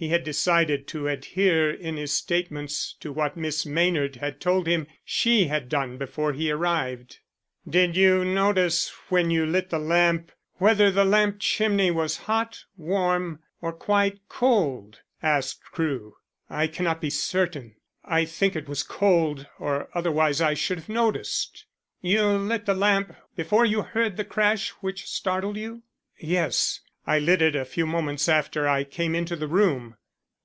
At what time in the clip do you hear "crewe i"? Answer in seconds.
15.64-16.68